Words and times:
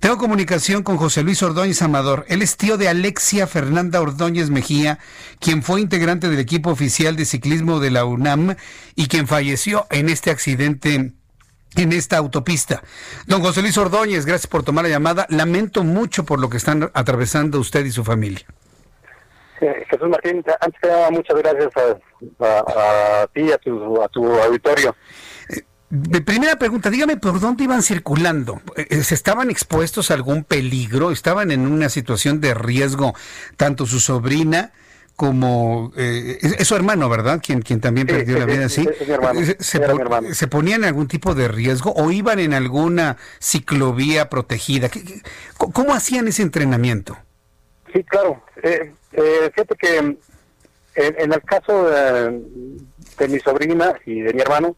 Tengo 0.00 0.16
comunicación 0.16 0.84
con 0.84 0.96
José 0.96 1.24
Luis 1.24 1.42
Ordóñez 1.42 1.82
Amador. 1.82 2.24
Él 2.28 2.40
es 2.40 2.56
tío 2.56 2.76
de 2.76 2.88
Alexia 2.88 3.48
Fernanda 3.48 4.00
Ordóñez 4.00 4.48
Mejía, 4.48 4.98
quien 5.40 5.62
fue 5.62 5.80
integrante 5.80 6.28
del 6.28 6.38
equipo 6.38 6.70
oficial 6.70 7.16
de 7.16 7.24
ciclismo 7.24 7.80
de 7.80 7.90
la 7.90 8.04
UNAM 8.04 8.54
y 8.94 9.08
quien 9.08 9.26
falleció 9.26 9.86
en 9.90 10.08
este 10.08 10.30
accidente 10.30 11.12
en 11.76 11.92
esta 11.92 12.16
autopista. 12.16 12.82
Don 13.26 13.42
José 13.42 13.60
Luis 13.60 13.76
Ordóñez, 13.76 14.24
gracias 14.24 14.46
por 14.46 14.62
tomar 14.62 14.84
la 14.84 14.90
llamada. 14.90 15.26
Lamento 15.30 15.82
mucho 15.82 16.24
por 16.24 16.38
lo 16.38 16.48
que 16.48 16.58
están 16.58 16.90
atravesando 16.94 17.58
usted 17.58 17.84
y 17.84 17.90
su 17.90 18.04
familia. 18.04 18.46
Jesús 19.58 20.08
Martín, 20.08 20.44
antes 20.60 20.80
que 20.80 20.88
nada, 20.88 21.10
muchas 21.10 21.36
gracias 21.38 21.68
a, 22.38 23.26
ti 23.34 23.40
y 23.40 23.52
a 23.52 23.58
tu, 23.58 24.00
a 24.00 24.08
tu 24.08 24.24
auditorio. 24.24 24.94
Eh, 25.48 25.62
primera 26.24 26.56
pregunta, 26.56 26.90
dígame 26.90 27.16
por 27.16 27.40
dónde 27.40 27.64
iban 27.64 27.82
circulando. 27.82 28.60
Eh, 28.76 29.02
¿Se 29.02 29.14
estaban 29.14 29.50
expuestos 29.50 30.10
a 30.10 30.14
algún 30.14 30.44
peligro? 30.44 31.10
¿Estaban 31.10 31.50
en 31.50 31.66
una 31.66 31.88
situación 31.88 32.40
de 32.40 32.54
riesgo 32.54 33.14
tanto 33.56 33.86
su 33.86 34.00
sobrina 34.00 34.72
como 35.18 35.92
eh, 35.96 36.38
es, 36.40 36.68
su 36.68 36.76
hermano, 36.76 37.08
¿verdad? 37.08 37.40
Quien, 37.44 37.60
quien 37.60 37.80
también 37.80 38.06
perdió 38.06 38.38
la 38.38 38.46
vida, 38.46 38.68
¿sí? 38.68 38.88
se, 39.58 40.46
ponían 40.46 40.82
en 40.82 40.88
algún 40.88 41.08
tipo 41.08 41.34
de 41.34 41.48
riesgo 41.48 41.92
o 41.92 42.12
iban 42.12 42.38
en 42.38 42.54
alguna 42.54 43.16
ciclovía 43.40 44.28
protegida? 44.28 44.88
cómo 45.56 45.92
hacían 45.92 46.28
ese 46.28 46.42
entrenamiento? 46.42 47.18
Sí, 47.92 48.04
claro. 48.04 48.40
Eh, 48.62 48.92
eh, 49.12 49.50
fíjate 49.52 49.74
que 49.74 49.98
en, 49.98 51.32
el 51.32 51.42
caso 51.42 51.90
de, 51.90 53.28
mi 53.28 53.40
sobrina 53.40 53.94
y 54.06 54.20
de 54.20 54.32
mi 54.32 54.40
hermano, 54.40 54.76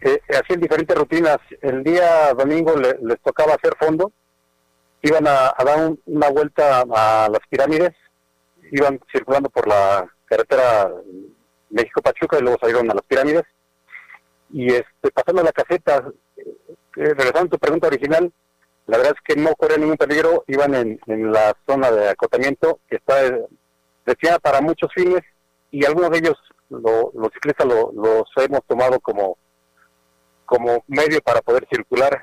eh, 0.00 0.20
hacían 0.28 0.60
diferentes 0.60 0.96
rutinas. 0.96 1.38
El 1.60 1.82
día 1.82 2.32
domingo 2.34 2.74
les 2.76 3.20
tocaba 3.22 3.54
hacer 3.54 3.74
fondo, 3.78 4.12
iban 5.02 5.26
a, 5.26 5.54
dar 5.64 5.92
una 6.06 6.28
vuelta 6.28 6.82
a 6.82 7.28
las 7.28 7.40
pirámides 7.48 7.92
iban 8.70 9.00
circulando 9.10 9.50
por 9.50 9.66
la 9.66 10.08
carretera 10.24 10.90
México-Pachuca 11.70 12.38
y 12.38 12.42
luego 12.42 12.58
salieron 12.60 12.90
a 12.90 12.94
las 12.94 13.04
pirámides. 13.04 13.44
Y 14.50 14.66
este, 14.72 15.10
pasando 15.14 15.42
la 15.42 15.52
caseta, 15.52 16.04
eh, 16.36 17.14
regresando 17.14 17.46
a 17.46 17.50
tu 17.50 17.58
pregunta 17.58 17.86
original, 17.88 18.32
la 18.86 18.96
verdad 18.96 19.14
es 19.16 19.22
que 19.24 19.40
no 19.40 19.54
corría 19.54 19.78
ningún 19.78 19.96
peligro, 19.96 20.44
iban 20.48 20.74
en, 20.74 20.98
la 21.32 21.54
zona 21.68 21.90
de 21.90 22.08
acotamiento 22.08 22.80
que 22.88 22.96
está 22.96 23.24
eh, 23.24 23.46
destinada 24.04 24.38
para 24.40 24.60
muchos 24.60 24.92
fines 24.92 25.20
y 25.70 25.84
algunos 25.84 26.10
de 26.10 26.18
ellos 26.18 26.36
los 26.68 27.32
ciclistas 27.34 27.66
los 27.66 28.24
hemos 28.36 28.64
tomado 28.66 29.00
como 29.00 29.38
como 30.50 30.82
medio 30.88 31.20
para 31.20 31.40
poder 31.42 31.64
circular 31.70 32.20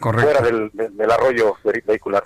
fuera 0.00 0.40
del, 0.40 0.72
arroyo 1.08 1.56
vehicular. 1.86 2.24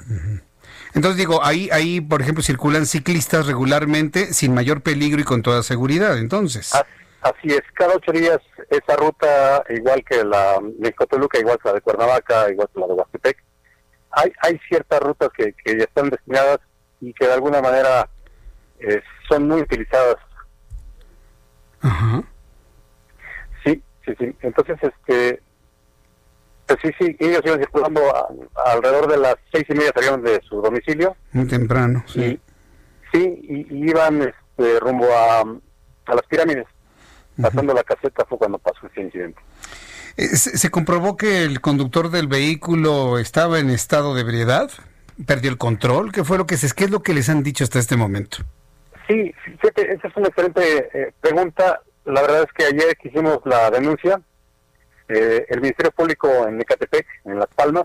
Entonces 0.95 1.19
digo, 1.19 1.45
ahí, 1.45 1.69
ahí, 1.71 2.01
por 2.01 2.23
ejemplo, 2.23 2.43
circulan 2.43 2.87
ciclistas 2.87 3.47
regularmente 3.47 4.33
sin 4.33 4.55
mayor 4.55 4.81
peligro 4.81 5.21
y 5.21 5.25
con 5.25 5.43
toda 5.43 5.63
seguridad, 5.63 6.17
entonces. 6.17 6.73
Así 7.21 7.49
es, 7.49 7.61
cada 7.75 7.95
ocho 7.95 8.11
días 8.11 8.39
esa 8.71 8.97
ruta, 8.97 9.63
igual 9.69 10.03
que 10.09 10.25
la 10.25 10.61
México-Toluca, 10.79 11.39
igual 11.39 11.59
que 11.63 11.69
la 11.69 11.75
de 11.75 11.81
Cuernavaca, 11.83 12.51
igual 12.51 12.69
que 12.73 12.81
la 12.81 12.87
de 12.87 12.93
Huastepec, 12.95 13.45
hay, 14.13 14.33
hay 14.41 14.59
ciertas 14.67 15.01
rutas 15.01 15.29
que, 15.37 15.53
que 15.63 15.77
ya 15.77 15.85
están 15.85 16.09
destinadas 16.09 16.61
y 17.03 17.13
que 17.13 17.27
de 17.27 17.35
alguna 17.35 17.61
manera 17.61 18.09
eh, 18.79 19.03
son 19.29 19.47
muy 19.47 19.61
utilizadas. 19.61 20.17
Ajá. 21.83 22.25
Sí, 24.05 24.13
sí. 24.19 24.35
Entonces, 24.41 24.77
este, 24.83 25.41
pues 26.67 26.79
sí, 26.83 26.91
sí, 26.99 27.17
ellos 27.19 27.43
iban 27.45 27.59
circulando 27.59 28.01
alrededor 28.65 29.09
de 29.09 29.19
las 29.19 29.37
seis 29.53 29.65
y 29.69 29.75
media 29.75 29.93
salieron 29.95 30.23
de 30.23 30.41
su 30.49 30.61
domicilio. 30.63 31.17
Muy 31.33 31.47
temprano, 31.47 32.05
sí. 32.07 32.41
sí, 33.13 33.41
y, 33.43 33.91
iban 33.91 34.23
este, 34.23 34.81
rumbo 34.81 35.07
a, 35.13 35.41
a, 35.41 36.15
las 36.15 36.27
pirámides. 36.29 36.67
Pasando 37.41 37.75
la 37.75 37.83
caseta 37.83 38.25
fue 38.27 38.39
cuando 38.39 38.59
pasó 38.59 38.87
ese 38.87 39.03
incidente. 39.03 39.41
Eh, 40.17 40.29
¿Se, 40.37 40.71
comprobó 40.71 41.17
que 41.17 41.43
el 41.43 41.61
conductor 41.61 42.11
del 42.11 42.29
vehículo 42.29 43.19
estaba 43.19 43.59
en 43.59 43.71
estado 43.71 44.15
de 44.15 44.21
ebriedad? 44.21 44.71
¿Perdió 45.27 45.51
el 45.51 45.59
control? 45.59 46.13
¿Qué 46.13 46.23
fue 46.23 46.39
lo 46.39 46.47
que 46.47 46.57
se, 46.57 46.73
qué 46.75 46.85
es 46.85 46.91
lo 46.91 47.03
que 47.03 47.15
les 47.15 47.29
han 47.29 47.43
dicho 47.43 47.65
hasta 47.65 47.81
este 47.81 47.97
momento? 47.97 48.39
Sí, 49.09 49.35
esa 49.63 50.09
es 50.09 50.17
una 50.17 50.29
excelente 50.29 50.89
eh, 50.95 51.13
pregunta. 51.21 51.81
La 52.05 52.21
verdad 52.23 52.43
es 52.43 52.53
que 52.53 52.65
ayer 52.65 52.97
que 52.97 53.09
hicimos 53.09 53.41
la 53.45 53.71
denuncia, 53.71 54.21
eh, 55.09 55.47
el 55.49 55.61
Ministerio 55.61 55.93
Público 55.93 56.29
en 56.47 56.61
Ecatepec, 56.61 57.07
en 57.25 57.39
Las 57.39 57.49
Palmas, 57.49 57.85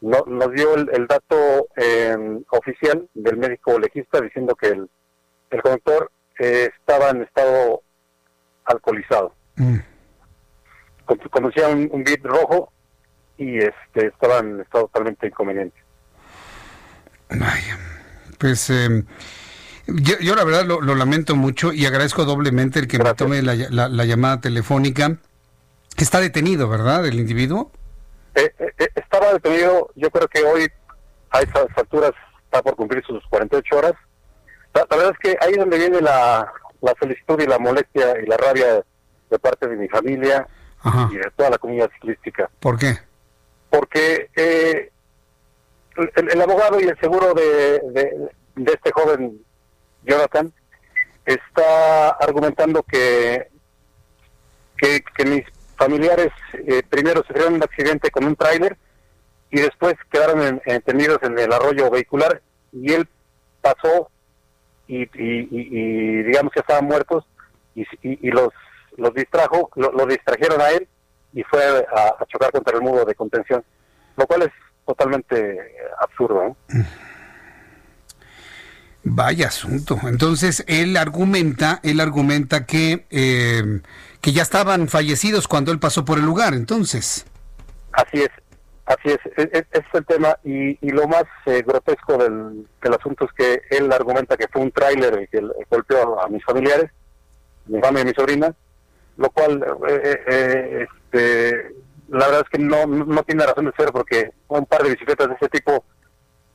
nos 0.00 0.52
dio 0.52 0.74
el, 0.74 1.06
dato 1.06 1.68
em, 1.74 2.44
oficial 2.50 3.08
del 3.14 3.38
médico 3.38 3.78
legista 3.78 4.20
diciendo 4.20 4.54
que 4.54 4.68
el, 4.68 4.88
conductor 5.62 6.12
eh, 6.38 6.70
estaba 6.78 7.10
en 7.10 7.22
estado 7.22 7.82
alcoholizado. 8.64 9.34
Mm. 9.56 9.78
Conducía 11.30 11.68
un, 11.68 11.88
un 11.92 12.04
bit 12.04 12.24
rojo 12.24 12.72
y 13.38 13.58
este 13.58 14.08
estaba 14.08 14.38
en 14.38 14.60
estado 14.60 14.86
totalmente 14.86 15.26
inconveniente. 15.28 15.76
pues 18.38 18.70
em, 19.86 19.96
yo, 19.98 20.34
la 20.34 20.44
verdad 20.44 20.64
lo, 20.64 20.80
lamento 20.94 21.36
mucho 21.36 21.72
y 21.72 21.86
agradezco 21.86 22.24
doblemente 22.24 22.78
el 22.78 22.88
que 22.88 22.98
me 22.98 23.14
tome 23.14 23.42
la, 23.42 23.54
la 23.54 24.04
llamada 24.04 24.40
telefónica. 24.40 25.16
Está 25.96 26.20
detenido, 26.20 26.68
¿verdad, 26.68 27.06
el 27.06 27.18
individuo? 27.18 27.72
Eh, 28.36 28.52
eh, 28.58 28.72
eh, 28.78 28.88
estaba 28.94 29.32
detenido, 29.32 29.90
yo 29.94 30.10
creo 30.10 30.28
que 30.28 30.42
hoy 30.44 30.70
a 31.30 31.40
esas 31.40 31.66
alturas 31.74 32.12
está 32.44 32.62
por 32.62 32.76
cumplir 32.76 33.02
sus 33.06 33.24
48 33.30 33.76
horas. 33.76 33.94
La, 34.74 34.84
verdad 34.90 35.12
es 35.12 35.18
que 35.18 35.38
ahí 35.40 35.52
es 35.52 35.58
donde 35.58 35.78
viene 35.78 36.02
la, 36.02 36.52
la 36.82 36.94
solicitud 37.00 37.40
y 37.40 37.46
la 37.46 37.58
molestia 37.58 38.20
y 38.22 38.26
la 38.26 38.36
rabia 38.36 38.84
de 39.30 39.38
parte 39.38 39.66
de 39.66 39.76
mi 39.76 39.88
familia 39.88 40.46
y 41.10 41.16
de 41.16 41.30
toda 41.34 41.50
la 41.50 41.58
comunidad 41.58 41.90
ciclística. 41.94 42.50
¿Por 42.60 42.78
qué? 42.78 42.98
Porque 43.70 44.28
el, 45.96 46.40
abogado 46.42 46.78
y 46.78 46.84
el 46.84 47.00
seguro 47.00 47.32
de, 47.32 47.80
de 48.54 48.72
este 48.72 48.92
joven 48.92 49.40
Jonathan 50.06 50.52
está 51.24 52.10
argumentando 52.10 52.82
que, 52.82 53.48
que, 54.78 55.24
mis 55.24 55.44
familiares 55.76 56.32
eh, 56.52 56.82
primero 56.88 57.22
sufrieron 57.26 57.54
un 57.54 57.62
accidente 57.62 58.10
con 58.10 58.24
un 58.24 58.36
tráiler 58.36 58.76
y 59.50 59.60
después 59.60 59.94
quedaron 60.10 60.42
en, 60.42 60.62
entendidos 60.64 61.18
en 61.22 61.38
el 61.38 61.52
arroyo 61.52 61.90
vehicular 61.90 62.40
y 62.72 62.92
él 62.92 63.08
pasó 63.60 64.10
y, 64.88 65.04
digamos 66.22 66.52
que 66.52 66.60
estaban 66.60 66.84
muertos 66.84 67.24
y, 67.74 68.30
los 68.30 68.50
los 68.96 69.12
distrajo, 69.12 69.68
lo, 69.74 70.06
distrajeron 70.06 70.60
a 70.60 70.70
él 70.70 70.88
y 71.34 71.42
fue 71.42 71.62
a, 71.62 72.24
chocar 72.26 72.50
contra 72.50 72.76
el 72.76 72.82
muro 72.82 73.04
de 73.04 73.14
contención, 73.14 73.62
lo 74.16 74.26
cual 74.26 74.42
es 74.42 74.52
totalmente 74.86 75.76
absurdo. 76.00 76.56
Vaya 79.08 79.46
asunto. 79.46 79.98
Entonces 80.02 80.64
él 80.66 80.96
argumenta, 80.96 81.78
él 81.84 82.00
argumenta 82.00 82.66
que 82.66 83.06
eh, 83.10 83.80
que 84.26 84.32
ya 84.32 84.42
estaban 84.42 84.88
fallecidos 84.88 85.46
cuando 85.46 85.70
él 85.70 85.78
pasó 85.78 86.04
por 86.04 86.18
el 86.18 86.24
lugar, 86.24 86.52
entonces. 86.54 87.24
Así 87.92 88.22
es, 88.22 88.30
así 88.84 89.10
es, 89.10 89.18
e, 89.36 89.42
e, 89.42 89.58
ese 89.58 89.66
es 89.70 89.94
el 89.94 90.04
tema 90.04 90.36
y, 90.42 90.90
lo 90.90 91.06
más 91.06 91.22
eh, 91.46 91.62
grotesco 91.64 92.18
del, 92.18 92.66
asunto 92.92 93.26
es 93.26 93.32
que 93.32 93.62
él 93.70 93.92
argumenta 93.92 94.36
que 94.36 94.48
fue 94.48 94.62
un 94.62 94.72
tráiler 94.72 95.28
que 95.30 95.40
golpeó 95.70 96.20
a 96.20 96.28
mis 96.28 96.44
familiares, 96.44 96.90
mi 97.66 97.78
mamá 97.78 98.00
y 98.00 98.06
mi 98.06 98.14
sobrina, 98.14 98.52
lo 99.16 99.30
cual 99.30 99.64
eh, 99.88 100.20
eh, 100.26 100.86
este, 100.88 101.76
la 102.08 102.26
verdad 102.26 102.42
es 102.44 102.50
que 102.50 102.58
no, 102.58 102.84
no 102.84 103.22
tiene 103.22 103.46
razón 103.46 103.66
de 103.66 103.72
ser 103.76 103.92
porque 103.92 104.32
un 104.48 104.66
par 104.66 104.82
de 104.82 104.90
bicicletas 104.90 105.28
de 105.28 105.34
ese 105.34 105.48
tipo 105.50 105.84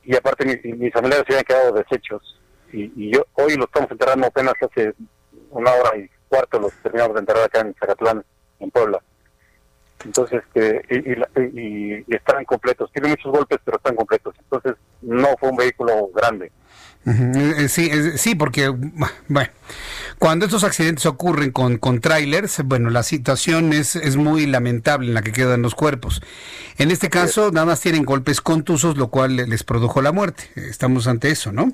y 0.04 0.14
aparte 0.14 0.44
mis, 0.44 0.92
familiares 0.92 1.24
se 1.26 1.32
habían 1.32 1.44
quedado 1.44 1.72
deshechos 1.72 2.38
y, 2.72 2.92
y 2.96 3.12
yo 3.12 3.26
hoy 3.34 3.56
lo 3.56 3.64
estamos 3.64 3.90
enterrando 3.90 4.26
apenas 4.26 4.54
hace 4.60 4.94
una 5.50 5.70
hora 5.72 5.96
y 5.96 6.08
cuarto 6.28 6.58
los 6.58 6.72
terminamos 6.82 7.14
de 7.14 7.20
enterrar 7.20 7.44
acá 7.44 7.60
en 7.60 7.74
Zacatlán, 7.74 8.24
en 8.60 8.70
Puebla. 8.70 9.02
Entonces, 10.04 10.42
este, 10.46 10.82
y, 10.90 12.00
y, 12.00 12.04
están 12.08 12.44
completos. 12.44 12.90
Tiene 12.92 13.08
muchos 13.08 13.30
golpes, 13.30 13.58
pero 13.64 13.76
están 13.76 13.94
completos. 13.94 14.34
Entonces, 14.38 14.74
no 15.00 15.28
fue 15.38 15.50
un 15.50 15.56
vehículo 15.56 16.08
grande. 16.14 16.50
Eh, 17.04 17.68
sí, 17.68 17.90
sí, 18.16 18.36
porque 18.36 18.68
bueno, 18.68 19.50
cuando 20.20 20.44
estos 20.44 20.62
accidentes 20.62 21.04
ocurren 21.04 21.50
con, 21.50 21.78
con 21.78 22.00
trailers, 22.00 22.62
bueno, 22.64 22.90
la 22.90 23.02
situación 23.02 23.72
es, 23.72 23.96
es 23.96 24.16
muy 24.16 24.46
lamentable 24.46 25.08
en 25.08 25.14
la 25.14 25.22
que 25.22 25.32
quedan 25.32 25.62
los 25.62 25.74
cuerpos. 25.74 26.22
En 26.78 26.92
este 26.92 27.10
caso, 27.10 27.50
nada 27.50 27.66
más 27.66 27.80
tienen 27.80 28.04
golpes 28.04 28.40
contusos, 28.40 28.96
lo 28.96 29.08
cual 29.08 29.36
les 29.36 29.64
produjo 29.64 30.00
la 30.00 30.12
muerte. 30.12 30.44
Estamos 30.54 31.08
ante 31.08 31.30
eso, 31.30 31.50
¿no? 31.50 31.72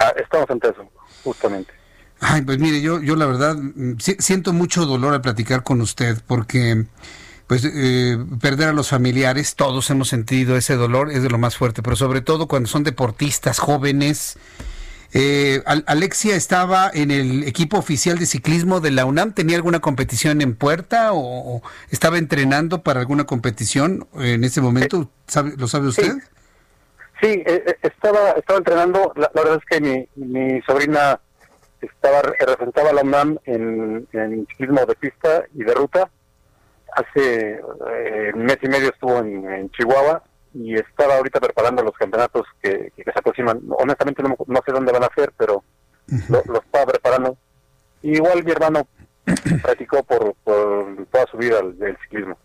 Ah, 0.00 0.12
estamos 0.16 0.48
ante 0.50 0.70
eso, 0.70 0.90
justamente. 1.22 1.72
Ay, 2.20 2.42
pues 2.42 2.58
mire, 2.58 2.80
yo, 2.80 3.00
yo 3.00 3.16
la 3.16 3.26
verdad 3.26 3.56
mm, 3.56 3.96
siento 3.98 4.52
mucho 4.52 4.86
dolor 4.86 5.14
al 5.14 5.20
platicar 5.20 5.62
con 5.62 5.80
usted 5.80 6.18
porque 6.26 6.86
pues 7.46 7.64
eh, 7.64 8.16
perder 8.40 8.68
a 8.68 8.72
los 8.72 8.90
familiares, 8.90 9.56
todos 9.56 9.90
hemos 9.90 10.08
sentido 10.08 10.56
ese 10.56 10.76
dolor, 10.76 11.10
es 11.10 11.22
de 11.22 11.30
lo 11.30 11.36
más 11.36 11.56
fuerte, 11.56 11.82
pero 11.82 11.96
sobre 11.96 12.20
todo 12.20 12.46
cuando 12.46 12.68
son 12.68 12.84
deportistas 12.84 13.58
jóvenes. 13.58 14.38
Eh, 15.12 15.60
Alexia 15.64 16.36
estaba 16.36 16.88
en 16.94 17.10
el 17.10 17.42
equipo 17.42 17.76
oficial 17.76 18.20
de 18.20 18.26
ciclismo 18.26 18.78
de 18.78 18.92
la 18.92 19.04
UNAM, 19.04 19.32
¿tenía 19.32 19.56
alguna 19.56 19.80
competición 19.80 20.40
en 20.40 20.54
puerta 20.54 21.10
o, 21.12 21.60
estaba 21.90 22.18
entrenando 22.18 22.84
para 22.84 23.00
alguna 23.00 23.24
competición 23.24 24.06
en 24.14 24.44
ese 24.44 24.60
momento? 24.60 25.10
¿Lo 25.56 25.66
sabe 25.66 25.88
usted? 25.88 26.12
Sí, 26.12 26.20
eh, 27.26 27.76
estaba, 27.82 28.30
estaba 28.32 28.58
entrenando, 28.58 29.12
la, 29.16 29.30
verdad 29.34 29.58
es 29.58 29.64
que 29.64 29.80
mi, 29.80 30.08
mi 30.16 30.60
sobrina 30.62 31.20
estaba 31.80 32.22
representaba 32.22 32.90
a 32.90 32.92
la 32.92 33.02
UNAM 33.02 33.38
en, 33.44 34.06
en 34.12 34.46
ciclismo 34.48 34.84
de 34.86 34.94
pista 34.94 35.44
y 35.54 35.64
de 35.64 35.74
ruta 35.74 36.10
hace 36.92 37.60
eh, 37.90 38.32
un 38.34 38.44
mes 38.44 38.58
y 38.62 38.68
medio 38.68 38.90
estuvo 38.90 39.18
en, 39.18 39.70
Chihuahua 39.70 40.22
y 40.54 40.74
estaba 40.74 41.16
ahorita 41.16 41.40
preparando 41.40 41.82
los 41.82 41.94
campeonatos 41.94 42.46
que, 42.60 42.92
se 42.96 43.10
aproximan. 43.14 43.60
Honestamente 43.70 44.22
no, 44.22 44.36
sé 44.66 44.72
dónde 44.72 44.92
van 44.92 45.04
a 45.04 45.14
ser, 45.14 45.32
pero 45.36 45.62
lo, 46.28 46.58
estaba 46.58 46.86
preparando. 46.86 47.36
igual 48.02 48.44
mi 48.44 48.50
hermano 48.50 48.86
practicó 49.62 50.02
por, 50.02 50.34
toda 50.44 51.26
su 51.30 51.36
vida 51.36 51.60
el, 51.60 51.96
ciclismo. 52.02 52.36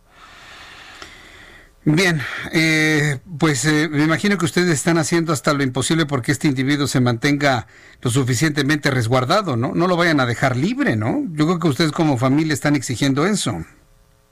Bien, 1.87 2.19
eh, 2.51 3.19
pues 3.39 3.63
eh, 3.65 3.87
me 3.89 4.03
imagino 4.03 4.39
que 4.39 4.45
ustedes 4.45 4.69
están 4.69 4.97
haciendo 4.97 5.31
hasta 5.31 5.53
lo 5.53 5.61
imposible 5.61 6.07
porque 6.07 6.31
este 6.31 6.47
individuo 6.47 6.87
se 6.87 6.99
mantenga 6.99 7.67
lo 8.01 8.09
suficientemente 8.09 8.89
resguardado, 8.89 9.55
¿no? 9.55 9.71
No 9.75 9.85
lo 9.85 9.95
vayan 9.95 10.19
a 10.19 10.25
dejar 10.25 10.57
libre, 10.57 10.95
¿no? 10.95 11.23
Yo 11.33 11.45
creo 11.45 11.59
que 11.59 11.67
ustedes 11.67 11.91
como 11.91 12.17
familia 12.17 12.55
están 12.55 12.75
exigiendo 12.75 13.27
eso. 13.27 13.63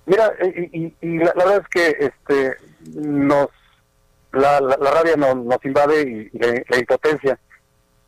Mira, 0.08 0.34
y, 0.42 0.94
la, 1.02 1.32
verdad 1.36 1.62
es 1.62 1.68
que 1.70 1.96
este 2.00 2.58
nos 2.96 3.50
la, 4.32 4.60
la, 4.60 4.92
rabia 4.92 5.16
nos 5.16 5.64
invade 5.64 6.02
y, 6.02 6.38
la, 6.40 6.80
impotencia, 6.80 7.40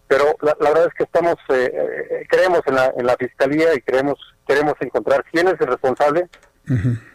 pero 0.08 0.36
la, 0.42 0.56
verdad 0.60 0.88
es 0.88 0.94
que 0.96 1.04
estamos 1.04 1.36
eh, 1.50 1.72
eh, 1.72 2.26
creemos 2.30 2.62
en 2.66 2.76
la, 2.76 2.92
en 2.98 3.06
la 3.06 3.16
fiscalía 3.16 3.76
y 3.76 3.82
creemos 3.82 4.18
queremos 4.48 4.74
encontrar 4.80 5.24
quién 5.32 5.48
es 5.48 5.56
el 5.60 5.68
responsable, 5.68 6.28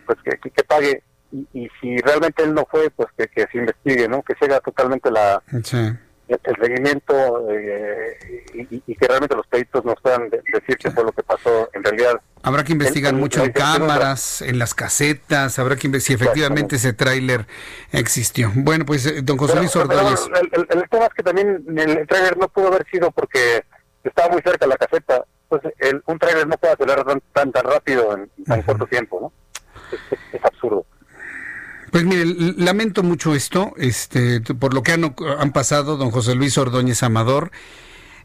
pues 0.07 0.19
que, 0.25 0.51
que, 0.51 0.65
pague 0.65 1.03
y, 1.33 1.69
si 1.81 1.97
realmente 1.99 2.43
él 2.43 2.55
no 2.55 2.67
fue, 2.71 2.91
pues 2.91 3.09
que, 3.17 3.29
que 3.29 3.47
se 3.51 3.59
investigue, 3.59 4.09
¿no? 4.09 4.23
Que 4.23 4.35
se 4.35 4.49
totalmente 4.61 5.11
la 5.11 5.43
el 6.31 6.57
seguimiento 6.61 7.51
eh, 7.51 8.17
y, 8.55 8.95
que 8.95 9.07
realmente 9.07 9.35
los 9.35 9.47
peritos 9.47 9.85
nos 9.85 10.01
puedan 10.01 10.31
decir 10.31 10.77
qué 10.79 10.91
fue 10.91 11.05
lo 11.05 11.13
que 11.13 11.23
pasó 11.23 11.69
en 11.73 11.83
realidad. 11.83 12.21
Habrá 12.43 12.63
que 12.63 12.73
investigar 12.73 13.15
mucho 13.15 13.45
en 13.45 13.53
cámaras, 13.53 14.41
en 14.43 14.59
las 14.59 14.75
casetas, 14.75 15.59
habrá 15.59 15.77
que 15.77 15.89
investigar 15.89 16.19
si 16.19 16.25
efectivamente 16.25 16.77
ese 16.77 16.93
tráiler 16.93 17.47
existió. 17.93 18.51
Bueno, 18.55 18.87
pues 18.87 19.07
eh, 19.07 19.23
don 19.23 19.37
José 19.37 19.57
Luis 19.57 19.75
Ordóñez. 19.75 20.29
El, 20.53 20.89
tema 20.89 21.07
es 21.07 21.15
que 21.15 21.23
también 21.23 21.65
el 21.77 22.07
tráiler 22.07 22.37
no 22.39 22.49
pudo 22.49 22.69
haber 22.69 22.87
sido 22.91 23.11
porque 23.11 23.65
estaba 24.05 24.29
muy 24.29 24.41
cerca 24.43 24.67
la 24.67 24.77
caseta. 24.77 25.25
Pues 25.49 25.63
el, 25.79 26.01
un 26.07 26.19
tráiler 26.19 26.47
no 26.47 26.57
puede 26.57 26.75
acelerar 26.75 27.05
tan, 27.33 27.51
tan, 27.51 27.65
rápido 27.65 28.17
en 28.17 28.31
tan 28.45 28.63
corto 28.63 28.87
tiempo, 28.87 29.21
¿no? 29.21 29.33
es 30.33 30.45
absurdo. 30.45 30.87
Pues 31.91 32.05
mire, 32.05 32.25
lamento 32.57 33.03
mucho 33.03 33.35
esto, 33.35 33.75
este, 33.77 34.41
por 34.41 34.75
lo 34.75 34.83
que 34.83 34.93
han, 34.93 35.15
han 35.39 35.53
pasado, 35.53 35.97
don 35.97 36.11
José 36.11 36.35
Luis 36.35 36.57
Ordóñez 36.57 37.03
Amador. 37.03 37.51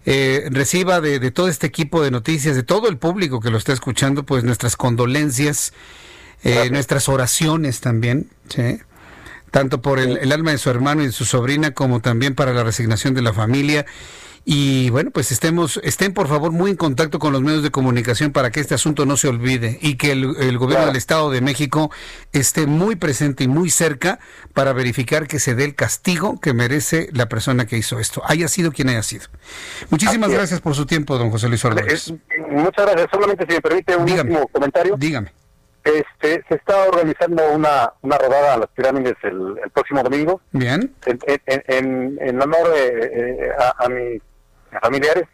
Eh, 0.07 0.49
reciba 0.51 1.01
de, 1.01 1.31
todo 1.31 1.47
este 1.47 1.65
equipo 1.65 2.03
de 2.03 2.11
noticias, 2.11 2.55
de 2.55 2.61
todo 2.61 2.87
el 2.87 2.97
público 2.97 3.39
que 3.39 3.49
lo 3.49 3.57
está 3.57 3.73
escuchando, 3.73 4.23
pues 4.23 4.43
nuestras 4.43 4.77
condolencias, 4.77 5.73
eh, 6.43 6.69
nuestras 6.69 7.09
oraciones 7.09 7.81
también, 7.81 8.29
tanto 9.49 9.81
por 9.81 9.97
el, 9.97 10.17
el, 10.17 10.31
alma 10.31 10.51
de 10.51 10.59
su 10.59 10.69
hermano 10.69 11.01
y 11.01 11.07
de 11.07 11.11
su 11.11 11.25
sobrina, 11.25 11.71
como 11.71 12.01
también 12.01 12.35
para 12.35 12.53
la 12.53 12.63
resignación 12.63 13.15
de 13.15 13.23
la 13.23 13.33
familia. 13.33 13.87
Y 14.47 14.91
bueno, 14.91 15.09
pues 15.09 15.31
estemos, 15.31 15.79
estén 15.83 16.13
por 16.13 16.27
favor 16.27 16.51
muy 16.51 16.69
en 16.69 16.77
contacto 16.77 17.17
con 17.17 17.33
los 17.33 17.41
medios 17.41 17.63
de 17.63 17.71
comunicación 17.71 18.31
para 18.31 18.51
que 18.51 18.59
este 18.59 18.75
asunto 18.75 19.07
no 19.07 19.17
se 19.17 19.27
olvide 19.27 19.79
y 19.81 19.97
que 19.97 20.11
el, 20.11 20.57
gobierno 20.59 20.85
del 20.85 20.95
Estado 20.95 21.31
de 21.31 21.41
México 21.41 21.89
esté 22.31 22.67
muy 22.67 22.95
presente 22.95 23.43
y 23.43 23.47
muy 23.47 23.71
cerca 23.71 24.19
para 24.53 24.71
verificar 24.71 25.27
que 25.27 25.39
se 25.39 25.55
dé 25.55 25.65
el 25.65 25.73
castigo 25.73 26.39
que 26.39 26.53
merece 26.53 27.09
la 27.11 27.27
persona 27.27 27.65
que 27.65 27.75
hizo 27.75 27.99
esto, 27.99 28.21
haya 28.23 28.47
sido 28.47 28.71
quien 28.71 28.89
haya 28.89 29.01
sido. 29.01 29.25
Muchísimas 29.89 30.29
gracias 30.29 30.61
por 30.61 30.75
su 30.75 30.85
tiempo, 30.85 31.17
don 31.17 31.31
José 31.31 31.49
Luis 31.49 31.65
Ordóñez. 31.65 32.13
Muchas 32.47 32.85
gracias. 32.85 33.07
Solamente 33.11 33.47
si 33.49 33.53
me 33.53 33.61
permite 33.61 33.95
un 33.95 34.03
último 34.03 34.47
comentario. 34.49 34.95
Dígame. 34.95 35.33
Este, 35.83 36.43
se 36.47 36.55
está 36.55 36.87
organizando 36.87 37.43
una, 37.51 37.93
una 38.01 38.17
rodada 38.17 38.55
a 38.55 38.57
las 38.57 38.69
pirámides 38.69 39.15
el, 39.23 39.55
próximo 39.73 40.03
domingo. 40.03 40.41
Bien. 40.51 40.93
En, 41.05 42.17
en, 42.19 42.41
honor 42.41 42.73
eh, 42.75 43.11
eh, 43.13 43.49
a, 43.57 43.85
a 43.85 43.89
mi 43.89 44.19
familiares 44.79 45.25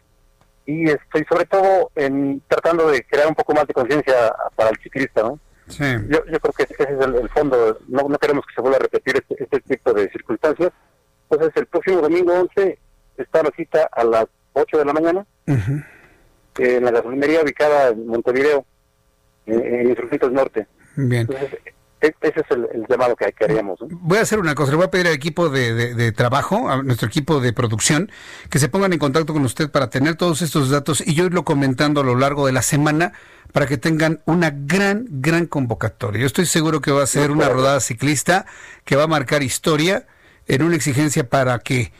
y 0.66 0.88
estoy 0.88 1.24
sobre 1.28 1.44
todo 1.46 1.90
en 1.96 2.42
tratando 2.48 2.88
de 2.88 3.02
crear 3.04 3.28
un 3.28 3.34
poco 3.34 3.54
más 3.54 3.66
de 3.66 3.74
conciencia 3.74 4.34
para 4.54 4.70
el 4.70 4.78
ciclista, 4.78 5.22
¿no? 5.22 5.38
Yo, 5.68 6.24
yo 6.26 6.40
creo 6.40 6.52
que 6.52 6.64
ese 6.64 6.74
es 6.74 7.00
el, 7.00 7.28
fondo, 7.30 7.78
no, 7.88 8.08
no, 8.08 8.18
queremos 8.18 8.44
que 8.44 8.54
se 8.54 8.60
vuelva 8.60 8.76
a 8.76 8.80
repetir 8.80 9.16
este, 9.16 9.42
este 9.42 9.60
tipo 9.60 9.92
de 9.94 10.10
circunstancias. 10.10 10.70
Entonces 11.30 11.56
el 11.56 11.66
próximo 11.66 12.00
domingo 12.02 12.32
11 12.32 12.78
está 13.16 13.42
la 13.42 13.50
cita 13.56 13.88
a 13.90 14.04
las 14.04 14.26
8 14.52 14.78
de 14.78 14.84
la 14.84 14.92
mañana 14.92 15.26
en 16.58 16.84
la 16.84 16.90
gasolinería 16.90 17.42
ubicada 17.42 17.88
en 17.88 18.06
Montevideo, 18.06 18.66
en, 19.46 19.90
en 19.90 20.34
Norte. 20.34 20.66
Bien. 20.96 21.26
Ese 22.02 22.40
es 22.40 22.50
el, 22.50 22.86
llamado 22.88 23.14
que, 23.14 23.32
haríamos. 23.44 23.78
Voy 23.88 24.18
a 24.18 24.22
hacer 24.22 24.40
una 24.40 24.54
cosa, 24.54 24.72
le 24.72 24.76
voy 24.76 24.86
a 24.86 24.90
pedir 24.90 25.06
al 25.06 25.12
equipo 25.12 25.48
de, 25.48 26.12
trabajo, 26.12 26.68
a 26.68 26.82
nuestro 26.82 27.08
equipo 27.08 27.40
de 27.40 27.52
producción, 27.52 28.10
que 28.50 28.58
se 28.58 28.68
pongan 28.68 28.92
en 28.92 28.98
contacto 28.98 29.32
con 29.32 29.44
usted 29.44 29.70
para 29.70 29.88
tener 29.88 30.16
todos 30.16 30.42
estos 30.42 30.70
datos 30.70 31.02
y 31.06 31.14
yo 31.14 31.24
irlo 31.24 31.44
comentando 31.44 32.00
a 32.00 32.04
lo 32.04 32.16
largo 32.16 32.46
de 32.46 32.52
la 32.52 32.62
semana 32.62 33.12
para 33.52 33.66
que 33.66 33.78
tengan 33.78 34.20
una 34.24 34.50
gran, 34.50 35.06
gran 35.08 35.46
convocatoria. 35.46 36.20
Yo 36.22 36.26
estoy 36.26 36.46
seguro 36.46 36.80
que 36.80 36.90
va 36.90 37.02
a 37.02 37.06
ser 37.06 37.30
una 37.30 37.48
rodada 37.48 37.80
ciclista 37.80 38.46
que 38.84 38.96
va 38.96 39.04
a 39.04 39.08
marcar 39.08 39.42
historia 39.42 40.06
en 40.46 40.62
una 40.62 40.76
exigencia 40.76 41.28
para 41.28 41.58
que 41.60 41.92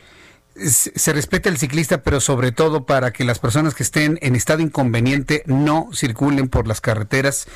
se 0.55 1.13
respete 1.13 1.49
al 1.49 1.57
ciclista, 1.57 2.03
pero 2.03 2.19
sobre 2.19 2.51
todo 2.51 2.85
para 2.85 3.11
que 3.11 3.23
las 3.23 3.39
personas 3.39 3.73
que 3.73 3.83
estén 3.83 4.19
en 4.21 4.35
estado 4.35 4.61
inconveniente 4.61 5.43
no 5.45 5.89
circulen 5.93 6.47
por 6.47 6.67
las 6.67 6.81
carreteras 6.81 7.47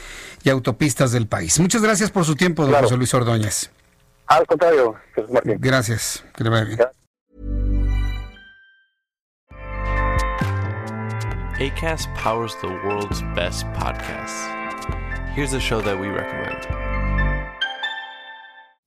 y 0.44 0.50
autopistas 0.50 1.12
del 1.12 1.28
país. 1.28 1.60
Muchas 1.60 1.82
gracias 1.82 2.12
por 2.12 2.26
su 2.26 2.36
tiempo, 2.36 2.66
don 2.66 2.76
José 2.82 2.98
Luis 2.98 3.14
Ordóñez. 3.14 3.72
Al 4.28 4.46
contrario, 4.46 4.96
Martín. 5.32 5.58
Gracias, 5.60 6.24
que 6.36 6.44
le 6.44 6.50
vaya 6.50 6.64
bien. 6.66 6.80
ACAST 11.60 12.08
powers 12.14 12.56
the 12.62 12.68
world's 12.68 13.24
best 13.34 13.66
podcasts. 13.74 14.48
Here's 15.34 15.54
a 15.54 15.60
show 15.60 15.82
that 15.82 16.00
we 16.00 16.08
recommend. 16.08 16.87